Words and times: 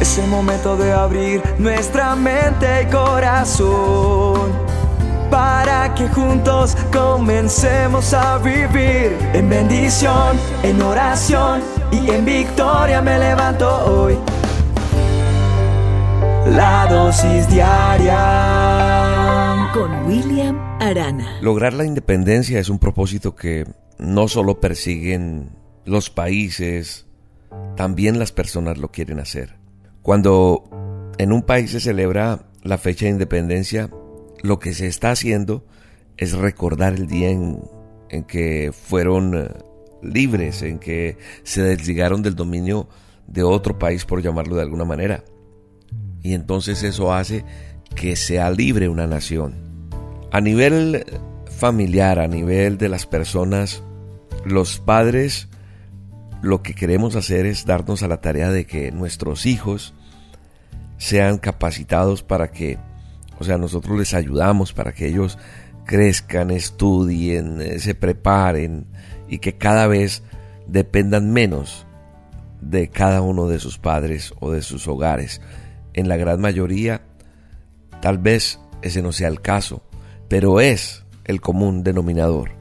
Es 0.00 0.18
el 0.18 0.28
momento 0.28 0.76
de 0.76 0.92
abrir 0.92 1.42
nuestra 1.58 2.16
mente 2.16 2.82
y 2.82 2.86
corazón 2.86 4.50
para 5.30 5.94
que 5.94 6.08
juntos 6.08 6.76
comencemos 6.92 8.12
a 8.14 8.38
vivir 8.38 9.16
en 9.34 9.48
bendición, 9.48 10.36
en 10.62 10.82
oración 10.82 11.62
y 11.92 12.10
en 12.10 12.24
victoria 12.24 13.00
me 13.00 13.18
levanto 13.18 13.68
hoy. 13.84 14.16
La 16.46 16.86
dosis 16.90 17.48
diaria 17.48 18.18
con 19.72 20.06
William 20.06 20.58
Arana. 20.80 21.38
Lograr 21.42 21.74
la 21.74 21.84
independencia 21.84 22.58
es 22.58 22.68
un 22.70 22.78
propósito 22.78 23.36
que 23.36 23.66
no 23.98 24.26
solo 24.28 24.58
persiguen 24.60 25.50
los 25.84 26.10
países, 26.10 27.06
también 27.76 28.18
las 28.18 28.32
personas 28.32 28.78
lo 28.78 28.88
quieren 28.90 29.20
hacer. 29.20 29.59
Cuando 30.02 31.12
en 31.18 31.32
un 31.32 31.42
país 31.42 31.70
se 31.70 31.80
celebra 31.80 32.46
la 32.62 32.78
fecha 32.78 33.04
de 33.04 33.12
independencia, 33.12 33.90
lo 34.42 34.58
que 34.58 34.74
se 34.74 34.86
está 34.86 35.10
haciendo 35.10 35.66
es 36.16 36.32
recordar 36.32 36.94
el 36.94 37.06
día 37.06 37.30
en, 37.30 37.60
que 38.26 38.72
fueron 38.72 39.34
eh, 39.34 39.48
libres, 40.02 40.62
en 40.62 40.78
que 40.78 41.18
se 41.42 41.62
desligaron 41.62 42.22
del 42.22 42.34
dominio 42.34 42.88
de 43.26 43.42
otro 43.42 43.78
país, 43.78 44.04
por 44.04 44.22
llamarlo 44.22 44.56
de 44.56 44.62
alguna 44.62 44.84
manera. 44.84 45.24
Y 46.22 46.34
entonces 46.34 46.82
eso 46.82 47.12
hace 47.12 47.44
que 47.94 48.16
sea 48.16 48.50
libre 48.50 48.88
una 48.88 49.06
nación. 49.06 49.54
A 50.32 50.40
nivel 50.40 51.04
familiar, 51.58 52.18
a 52.18 52.28
nivel 52.28 52.78
de 52.78 52.88
las 52.88 53.06
personas, 53.06 53.82
los 54.44 54.78
padres 54.78 55.49
lo 56.42 56.62
que 56.62 56.74
queremos 56.74 57.16
hacer 57.16 57.46
es 57.46 57.66
darnos 57.66 58.02
a 58.02 58.08
la 58.08 58.20
tarea 58.20 58.50
de 58.50 58.66
que 58.66 58.92
nuestros 58.92 59.46
hijos 59.46 59.94
sean 60.96 61.38
capacitados 61.38 62.22
para 62.22 62.50
que, 62.50 62.78
o 63.38 63.44
sea, 63.44 63.58
nosotros 63.58 63.98
les 63.98 64.14
ayudamos 64.14 64.72
para 64.72 64.92
que 64.92 65.06
ellos 65.06 65.38
crezcan, 65.84 66.50
estudien, 66.50 67.60
eh, 67.60 67.78
se 67.78 67.94
preparen 67.94 68.86
y 69.28 69.38
que 69.38 69.56
cada 69.56 69.86
vez 69.86 70.22
dependan 70.66 71.32
menos 71.32 71.86
de 72.60 72.88
cada 72.88 73.22
uno 73.22 73.46
de 73.48 73.58
sus 73.58 73.78
padres 73.78 74.34
o 74.40 74.50
de 74.50 74.62
sus 74.62 74.86
hogares. 74.88 75.40
En 75.94 76.08
la 76.08 76.16
gran 76.16 76.40
mayoría, 76.40 77.02
tal 78.00 78.18
vez 78.18 78.60
ese 78.82 79.02
no 79.02 79.12
sea 79.12 79.28
el 79.28 79.40
caso, 79.40 79.82
pero 80.28 80.60
es 80.60 81.04
el 81.24 81.40
común 81.40 81.82
denominador 81.82 82.52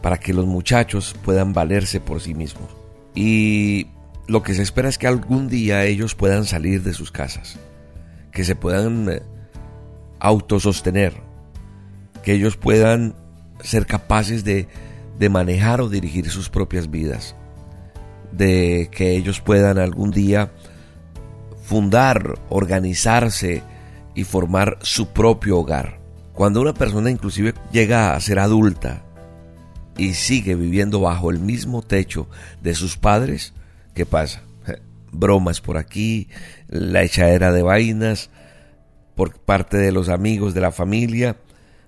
para 0.00 0.18
que 0.18 0.32
los 0.32 0.46
muchachos 0.46 1.14
puedan 1.24 1.52
valerse 1.52 2.00
por 2.00 2.20
sí 2.20 2.34
mismos. 2.34 2.81
Y 3.14 3.88
lo 4.26 4.42
que 4.42 4.54
se 4.54 4.62
espera 4.62 4.88
es 4.88 4.98
que 4.98 5.06
algún 5.06 5.48
día 5.48 5.84
ellos 5.84 6.14
puedan 6.14 6.44
salir 6.44 6.82
de 6.82 6.94
sus 6.94 7.10
casas, 7.10 7.58
que 8.30 8.44
se 8.44 8.56
puedan 8.56 9.08
eh, 9.10 9.22
autosostener, 10.20 11.14
que 12.22 12.32
ellos 12.32 12.56
puedan 12.56 13.14
ser 13.60 13.86
capaces 13.86 14.44
de, 14.44 14.68
de 15.18 15.28
manejar 15.28 15.80
o 15.80 15.88
dirigir 15.88 16.30
sus 16.30 16.48
propias 16.48 16.90
vidas, 16.90 17.34
de 18.32 18.88
que 18.90 19.16
ellos 19.16 19.40
puedan 19.40 19.78
algún 19.78 20.10
día 20.10 20.52
fundar, 21.62 22.38
organizarse 22.48 23.62
y 24.14 24.24
formar 24.24 24.78
su 24.82 25.08
propio 25.08 25.58
hogar. 25.58 25.98
Cuando 26.32 26.60
una 26.60 26.74
persona 26.74 27.10
inclusive 27.10 27.54
llega 27.72 28.14
a 28.14 28.20
ser 28.20 28.38
adulta, 28.38 29.04
y 29.96 30.14
sigue 30.14 30.54
viviendo 30.54 31.00
bajo 31.00 31.30
el 31.30 31.38
mismo 31.38 31.82
techo 31.82 32.28
de 32.62 32.74
sus 32.74 32.96
padres, 32.96 33.52
¿qué 33.94 34.06
pasa? 34.06 34.42
Bromas 35.10 35.60
por 35.60 35.76
aquí, 35.76 36.28
la 36.68 37.02
echadera 37.02 37.52
de 37.52 37.62
vainas 37.62 38.30
por 39.14 39.38
parte 39.38 39.76
de 39.76 39.92
los 39.92 40.08
amigos 40.08 40.54
de 40.54 40.62
la 40.62 40.72
familia. 40.72 41.36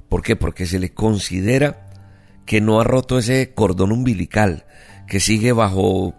¿Por 0.08 0.22
qué? 0.22 0.36
Porque 0.36 0.66
se 0.66 0.78
le 0.78 0.92
considera 0.92 1.88
que 2.44 2.60
no 2.60 2.80
ha 2.80 2.84
roto 2.84 3.18
ese 3.18 3.54
cordón 3.54 3.92
umbilical, 3.92 4.66
que 5.08 5.20
sigue 5.20 5.52
bajo 5.52 6.14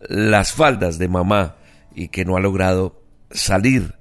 las 0.00 0.52
faldas 0.52 0.98
de 0.98 1.08
mamá 1.08 1.56
y 1.94 2.08
que 2.08 2.24
no 2.24 2.36
ha 2.36 2.40
logrado 2.40 3.02
salir 3.30 3.96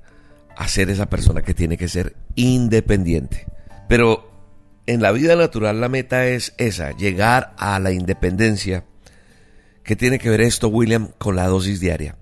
a 0.55 0.67
ser 0.67 0.89
esa 0.89 1.07
persona 1.07 1.41
que 1.41 1.53
tiene 1.53 1.77
que 1.77 1.87
ser 1.87 2.15
independiente. 2.35 3.47
Pero 3.87 4.34
en 4.87 5.01
la 5.01 5.11
vida 5.11 5.35
natural 5.35 5.81
la 5.81 5.89
meta 5.89 6.27
es 6.27 6.53
esa, 6.57 6.91
llegar 6.91 7.53
a 7.57 7.79
la 7.79 7.91
independencia. 7.91 8.85
¿Qué 9.83 9.95
tiene 9.95 10.19
que 10.19 10.29
ver 10.29 10.41
esto, 10.41 10.67
William, 10.67 11.09
con 11.17 11.35
la 11.35 11.47
dosis 11.47 11.79
diaria? 11.79 12.15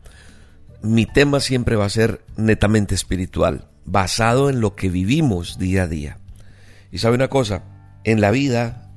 Mi 0.82 1.06
tema 1.06 1.40
siempre 1.40 1.76
va 1.76 1.86
a 1.86 1.90
ser 1.90 2.22
netamente 2.36 2.96
espiritual, 2.96 3.68
basado 3.86 4.50
en 4.50 4.60
lo 4.60 4.76
que 4.76 4.90
vivimos 4.90 5.58
día 5.58 5.84
a 5.84 5.88
día. 5.88 6.18
Y 6.92 6.98
sabe 6.98 7.16
una 7.16 7.30
cosa, 7.30 7.64
en 8.04 8.22
la 8.22 8.32
vida 8.32 8.92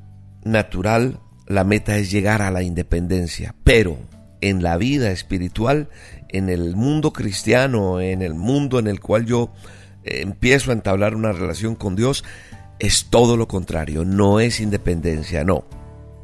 natural 0.45 1.21
la 1.47 1.65
meta 1.65 1.97
es 1.97 2.11
llegar 2.11 2.43
a 2.43 2.51
la 2.51 2.63
independencia, 2.63 3.55
pero 3.63 3.99
en 4.41 4.63
la 4.63 4.77
vida 4.77 5.11
espiritual, 5.11 5.89
en 6.29 6.49
el 6.49 6.75
mundo 6.75 7.13
cristiano, 7.13 8.01
en 8.01 8.23
el 8.23 8.35
mundo 8.35 8.79
en 8.79 8.89
el 8.89 9.01
cual 9.01 9.27
yo 9.27 9.53
eh, 10.05 10.21
empiezo 10.23 10.71
a 10.71 10.75
entablar 10.75 11.15
una 11.15 11.33
relación 11.33 11.77
con 11.77 11.95
Dios, 11.95 12.25
es 12.79 13.07
todo 13.07 13.37
lo 13.37 13.49
contrario, 13.49 14.05
no 14.05 14.41
es 14.41 14.61
independencia, 14.61 15.45
no. 15.45 15.65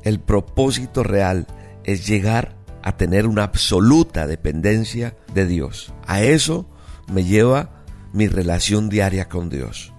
El 0.03 0.21
propósito 0.21 1.03
real 1.03 1.47
es 1.85 2.07
llegar 2.07 2.57
a 2.83 2.97
tener 2.97 3.27
una 3.27 3.45
absoluta 3.45 4.27
dependencia 4.27 5.17
de 5.35 5.47
Dios. 5.47 5.93
A 6.07 6.23
eso 6.23 6.67
me 7.11 7.25
lleva 7.25 7.85
mi 8.13 8.29
relación 8.29 8.89
diaria 8.89 9.29
con 9.29 9.49
Dios. 9.49 9.93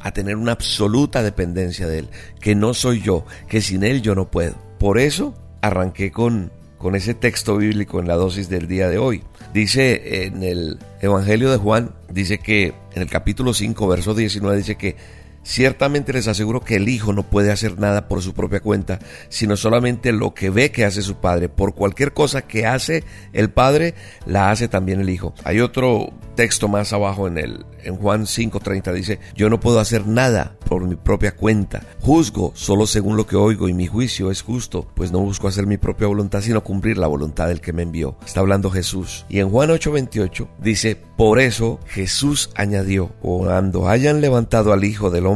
A 0.00 0.12
tener 0.12 0.36
una 0.36 0.52
absoluta 0.52 1.22
dependencia 1.22 1.86
de 1.86 2.00
Él, 2.00 2.08
que 2.40 2.54
no 2.54 2.74
soy 2.74 3.00
yo, 3.00 3.24
que 3.48 3.62
sin 3.62 3.84
Él 3.84 4.02
yo 4.02 4.14
no 4.14 4.30
puedo. 4.30 4.54
Por 4.78 4.98
eso 4.98 5.34
arranqué 5.62 6.10
con, 6.10 6.52
con 6.76 6.94
ese 6.94 7.14
texto 7.14 7.56
bíblico 7.56 8.00
en 8.00 8.08
la 8.08 8.16
dosis 8.16 8.50
del 8.50 8.68
día 8.68 8.88
de 8.88 8.98
hoy. 8.98 9.22
Dice 9.54 10.24
en 10.24 10.42
el 10.42 10.78
Evangelio 11.00 11.50
de 11.50 11.56
Juan, 11.56 11.94
dice 12.10 12.38
que 12.38 12.74
en 12.94 13.02
el 13.02 13.08
capítulo 13.08 13.54
5, 13.54 13.86
verso 13.88 14.14
19, 14.14 14.58
dice 14.58 14.74
que 14.76 14.96
Ciertamente 15.44 16.12
les 16.12 16.26
aseguro 16.26 16.62
que 16.62 16.76
el 16.76 16.88
hijo 16.88 17.12
no 17.12 17.22
puede 17.22 17.52
hacer 17.52 17.78
nada 17.78 18.08
por 18.08 18.22
su 18.22 18.34
propia 18.34 18.60
cuenta, 18.60 18.98
sino 19.28 19.56
solamente 19.56 20.10
lo 20.10 20.34
que 20.34 20.50
ve 20.50 20.72
que 20.72 20.84
hace 20.84 21.02
su 21.02 21.16
padre. 21.16 21.48
Por 21.48 21.74
cualquier 21.74 22.12
cosa 22.12 22.42
que 22.42 22.66
hace 22.66 23.04
el 23.32 23.50
padre, 23.50 23.94
la 24.26 24.50
hace 24.50 24.68
también 24.68 25.00
el 25.00 25.10
hijo. 25.10 25.34
Hay 25.44 25.60
otro 25.60 26.12
texto 26.34 26.66
más 26.66 26.92
abajo 26.92 27.28
en 27.28 27.38
el 27.38 27.64
en 27.84 27.96
Juan 27.96 28.26
5:30 28.26 28.92
dice, 28.92 29.20
"Yo 29.36 29.50
no 29.50 29.60
puedo 29.60 29.78
hacer 29.78 30.06
nada 30.06 30.56
por 30.68 30.86
mi 30.86 30.96
propia 30.96 31.36
cuenta. 31.36 31.82
Juzgo 32.00 32.52
solo 32.54 32.86
según 32.86 33.16
lo 33.16 33.26
que 33.26 33.36
oigo 33.36 33.68
y 33.68 33.74
mi 33.74 33.86
juicio 33.86 34.30
es 34.30 34.42
justo, 34.42 34.88
pues 34.94 35.12
no 35.12 35.20
busco 35.20 35.48
hacer 35.48 35.66
mi 35.66 35.76
propia 35.76 36.06
voluntad, 36.06 36.40
sino 36.40 36.64
cumplir 36.64 36.98
la 36.98 37.06
voluntad 37.06 37.48
del 37.48 37.60
que 37.60 37.72
me 37.72 37.82
envió." 37.82 38.16
Está 38.24 38.40
hablando 38.40 38.70
Jesús. 38.70 39.26
Y 39.28 39.40
en 39.40 39.50
Juan 39.50 39.70
8:28 39.70 40.48
dice, 40.62 40.96
"Por 41.16 41.40
eso 41.40 41.78
Jesús 41.86 42.50
añadió, 42.54 43.08
cuando 43.20 43.88
hayan 43.88 44.20
levantado 44.20 44.72
al 44.72 44.84
Hijo 44.84 45.10
del 45.10 45.26
hombre, 45.26 45.33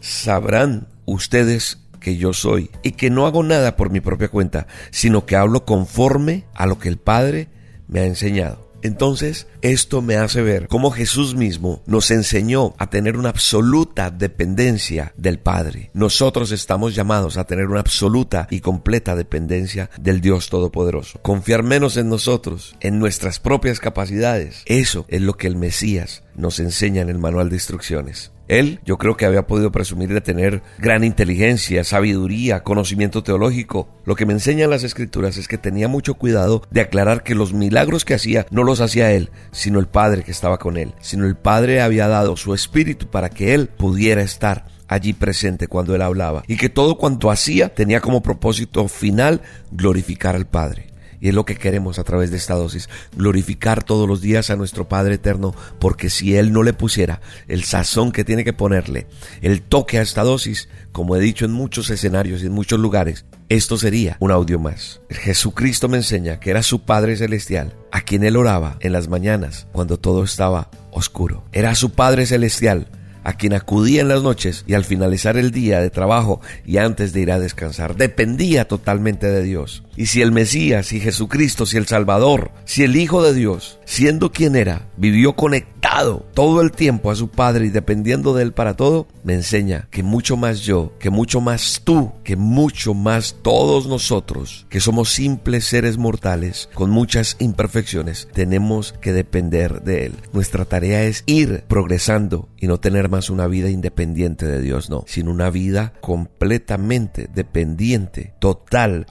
sabrán 0.00 0.88
ustedes 1.04 1.78
que 2.00 2.16
yo 2.16 2.32
soy 2.32 2.70
y 2.82 2.92
que 2.92 3.10
no 3.10 3.26
hago 3.26 3.42
nada 3.42 3.76
por 3.76 3.90
mi 3.90 4.00
propia 4.00 4.28
cuenta, 4.28 4.66
sino 4.90 5.26
que 5.26 5.36
hablo 5.36 5.64
conforme 5.64 6.44
a 6.54 6.66
lo 6.66 6.78
que 6.78 6.88
el 6.88 6.98
Padre 6.98 7.48
me 7.88 8.00
ha 8.00 8.04
enseñado. 8.04 8.66
Entonces, 8.82 9.48
esto 9.62 10.02
me 10.02 10.14
hace 10.14 10.42
ver 10.42 10.68
cómo 10.68 10.92
Jesús 10.92 11.34
mismo 11.34 11.82
nos 11.86 12.12
enseñó 12.12 12.74
a 12.78 12.88
tener 12.88 13.16
una 13.16 13.30
absoluta 13.30 14.12
dependencia 14.12 15.12
del 15.16 15.40
Padre. 15.40 15.90
Nosotros 15.94 16.52
estamos 16.52 16.94
llamados 16.94 17.36
a 17.36 17.44
tener 17.44 17.66
una 17.66 17.80
absoluta 17.80 18.46
y 18.50 18.60
completa 18.60 19.16
dependencia 19.16 19.90
del 19.98 20.20
Dios 20.20 20.50
Todopoderoso. 20.50 21.18
Confiar 21.22 21.64
menos 21.64 21.96
en 21.96 22.08
nosotros, 22.08 22.76
en 22.78 23.00
nuestras 23.00 23.40
propias 23.40 23.80
capacidades. 23.80 24.62
Eso 24.66 25.04
es 25.08 25.22
lo 25.22 25.36
que 25.36 25.48
el 25.48 25.56
Mesías 25.56 26.22
nos 26.36 26.60
enseña 26.60 27.02
en 27.02 27.08
el 27.08 27.18
manual 27.18 27.48
de 27.48 27.56
instrucciones. 27.56 28.30
Él, 28.48 28.80
yo 28.84 28.98
creo 28.98 29.16
que 29.16 29.26
había 29.26 29.46
podido 29.46 29.72
presumir 29.72 30.12
de 30.12 30.20
tener 30.20 30.62
gran 30.78 31.04
inteligencia, 31.04 31.84
sabiduría, 31.84 32.62
conocimiento 32.62 33.22
teológico. 33.22 33.88
Lo 34.04 34.14
que 34.14 34.26
me 34.26 34.32
enseñan 34.32 34.70
las 34.70 34.84
escrituras 34.84 35.36
es 35.36 35.48
que 35.48 35.58
tenía 35.58 35.88
mucho 35.88 36.14
cuidado 36.14 36.62
de 36.70 36.80
aclarar 36.80 37.22
que 37.22 37.34
los 37.34 37.52
milagros 37.52 38.04
que 38.04 38.14
hacía 38.14 38.46
no 38.50 38.62
los 38.62 38.80
hacía 38.80 39.12
él, 39.12 39.30
sino 39.50 39.80
el 39.80 39.86
Padre 39.86 40.22
que 40.22 40.30
estaba 40.30 40.58
con 40.58 40.76
él. 40.76 40.94
Sino 41.00 41.26
el 41.26 41.36
Padre 41.36 41.80
había 41.80 42.08
dado 42.08 42.36
su 42.36 42.54
espíritu 42.54 43.08
para 43.08 43.30
que 43.30 43.54
él 43.54 43.68
pudiera 43.68 44.22
estar 44.22 44.66
allí 44.88 45.12
presente 45.12 45.68
cuando 45.68 45.94
él 45.94 46.02
hablaba. 46.02 46.42
Y 46.46 46.56
que 46.56 46.68
todo 46.68 46.96
cuanto 46.96 47.30
hacía 47.30 47.74
tenía 47.74 48.00
como 48.00 48.22
propósito 48.22 48.86
final 48.88 49.42
glorificar 49.72 50.36
al 50.36 50.46
Padre. 50.46 50.95
Es 51.28 51.34
lo 51.34 51.44
que 51.44 51.56
queremos 51.56 51.98
a 51.98 52.04
través 52.04 52.30
de 52.30 52.36
esta 52.36 52.54
dosis, 52.54 52.88
glorificar 53.16 53.82
todos 53.82 54.08
los 54.08 54.20
días 54.20 54.50
a 54.50 54.56
nuestro 54.56 54.88
Padre 54.88 55.14
Eterno, 55.14 55.54
porque 55.78 56.10
si 56.10 56.36
Él 56.36 56.52
no 56.52 56.62
le 56.62 56.72
pusiera 56.72 57.20
el 57.48 57.64
sazón 57.64 58.12
que 58.12 58.24
tiene 58.24 58.44
que 58.44 58.52
ponerle, 58.52 59.06
el 59.42 59.62
toque 59.62 59.98
a 59.98 60.02
esta 60.02 60.22
dosis, 60.22 60.68
como 60.92 61.16
he 61.16 61.20
dicho 61.20 61.44
en 61.44 61.52
muchos 61.52 61.90
escenarios 61.90 62.42
y 62.42 62.46
en 62.46 62.52
muchos 62.52 62.78
lugares, 62.78 63.24
esto 63.48 63.76
sería 63.76 64.16
un 64.20 64.30
audio 64.30 64.58
más. 64.58 65.00
Jesucristo 65.10 65.88
me 65.88 65.98
enseña 65.98 66.40
que 66.40 66.50
era 66.50 66.62
su 66.62 66.84
Padre 66.84 67.16
Celestial, 67.16 67.74
a 67.92 68.00
quien 68.00 68.24
Él 68.24 68.36
oraba 68.36 68.76
en 68.80 68.92
las 68.92 69.08
mañanas 69.08 69.66
cuando 69.72 69.98
todo 69.98 70.24
estaba 70.24 70.70
oscuro. 70.90 71.44
Era 71.52 71.74
su 71.74 71.90
Padre 71.90 72.26
Celestial 72.26 72.88
a 73.26 73.32
quien 73.32 73.54
acudía 73.54 74.02
en 74.02 74.08
las 74.08 74.22
noches 74.22 74.62
y 74.68 74.74
al 74.74 74.84
finalizar 74.84 75.36
el 75.36 75.50
día 75.50 75.80
de 75.80 75.90
trabajo 75.90 76.40
y 76.64 76.76
antes 76.76 77.12
de 77.12 77.22
ir 77.22 77.32
a 77.32 77.40
descansar. 77.40 77.96
Dependía 77.96 78.68
totalmente 78.68 79.26
de 79.26 79.42
Dios. 79.42 79.82
Y 79.96 80.06
si 80.06 80.20
el 80.22 80.32
Mesías, 80.32 80.86
si 80.86 81.00
Jesucristo, 81.00 81.66
si 81.66 81.76
el 81.76 81.86
Salvador, 81.86 82.50
si 82.64 82.82
el 82.82 82.96
Hijo 82.96 83.22
de 83.22 83.34
Dios, 83.34 83.78
siendo 83.84 84.30
quien 84.30 84.56
era, 84.56 84.88
vivió 84.96 85.34
conectado 85.34 86.26
todo 86.34 86.60
el 86.60 86.72
tiempo 86.72 87.10
a 87.10 87.14
su 87.14 87.28
Padre 87.28 87.66
y 87.66 87.70
dependiendo 87.70 88.34
de 88.34 88.42
Él 88.42 88.52
para 88.52 88.74
todo, 88.74 89.06
me 89.24 89.34
enseña 89.34 89.88
que 89.90 90.02
mucho 90.02 90.36
más 90.36 90.60
yo, 90.60 90.92
que 90.98 91.10
mucho 91.10 91.40
más 91.40 91.80
tú, 91.84 92.12
que 92.22 92.36
mucho 92.36 92.92
más 92.92 93.36
todos 93.42 93.86
nosotros, 93.86 94.66
que 94.68 94.80
somos 94.80 95.10
simples 95.10 95.64
seres 95.64 95.96
mortales 95.96 96.68
con 96.74 96.90
muchas 96.90 97.36
imperfecciones, 97.38 98.28
tenemos 98.32 98.94
que 99.00 99.12
depender 99.12 99.82
de 99.82 100.06
Él. 100.06 100.12
Nuestra 100.32 100.64
tarea 100.64 101.04
es 101.04 101.22
ir 101.26 101.64
progresando 101.66 102.48
y 102.58 102.66
no 102.66 102.78
tener 102.78 103.08
más 103.08 103.30
una 103.30 103.46
vida 103.46 103.70
independiente 103.70 104.46
de 104.46 104.60
Dios, 104.60 104.90
no, 104.90 105.04
sino 105.06 105.30
una 105.30 105.50
vida 105.50 105.92
completamente 106.00 107.28
dependiente, 107.32 108.34
total, 108.38 109.06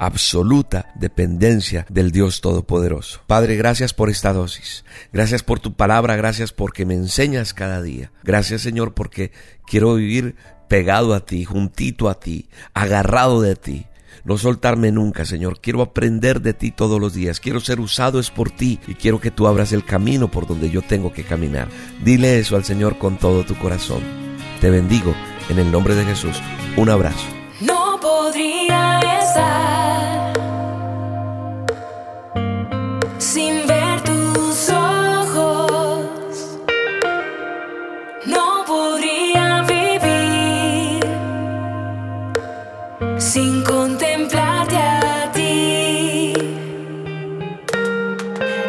dependencia 0.95 1.85
del 1.89 2.11
Dios 2.11 2.41
Todopoderoso. 2.41 3.21
Padre, 3.27 3.55
gracias 3.55 3.93
por 3.93 4.09
esta 4.09 4.33
dosis. 4.33 4.83
Gracias 5.13 5.43
por 5.43 5.59
tu 5.59 5.73
palabra, 5.73 6.15
gracias 6.15 6.51
porque 6.51 6.85
me 6.85 6.95
enseñas 6.95 7.53
cada 7.53 7.81
día. 7.81 8.11
Gracias 8.23 8.61
Señor 8.61 8.93
porque 8.93 9.31
quiero 9.65 9.95
vivir 9.95 10.35
pegado 10.67 11.13
a 11.13 11.25
ti, 11.25 11.45
juntito 11.45 12.09
a 12.09 12.19
ti, 12.19 12.49
agarrado 12.73 13.41
de 13.41 13.55
ti. 13.55 13.85
No 14.23 14.37
soltarme 14.37 14.91
nunca, 14.91 15.23
Señor. 15.23 15.61
Quiero 15.61 15.83
aprender 15.83 16.41
de 16.41 16.53
ti 16.53 16.71
todos 16.71 16.99
los 16.99 17.13
días. 17.13 17.39
Quiero 17.39 17.59
ser 17.59 17.79
usado 17.79 18.19
es 18.19 18.31
por 18.31 18.49
ti 18.49 18.79
y 18.87 18.95
quiero 18.95 19.19
que 19.19 19.29
tú 19.29 19.45
abras 19.45 19.71
el 19.71 19.85
camino 19.85 20.31
por 20.31 20.47
donde 20.47 20.71
yo 20.71 20.81
tengo 20.81 21.13
que 21.13 21.23
caminar. 21.23 21.67
Dile 22.03 22.39
eso 22.39 22.55
al 22.55 22.65
Señor 22.65 22.97
con 22.97 23.17
todo 23.17 23.45
tu 23.45 23.55
corazón. 23.55 24.01
Te 24.61 24.71
bendigo 24.71 25.13
en 25.49 25.59
el 25.59 25.71
nombre 25.71 25.93
de 25.93 26.05
Jesús. 26.05 26.41
Un 26.75 26.89
abrazo. 26.89 27.27
No 27.61 27.85
estar 29.35 29.74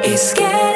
Es 0.06 0.32
que 0.34 0.75